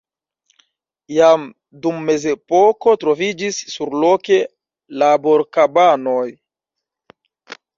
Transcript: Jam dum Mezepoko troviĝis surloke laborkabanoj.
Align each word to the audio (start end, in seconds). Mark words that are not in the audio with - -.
Jam 1.17 1.43
dum 1.85 1.99
Mezepoko 2.07 2.95
troviĝis 3.03 3.59
surloke 3.75 4.41
laborkabanoj. 5.03 6.27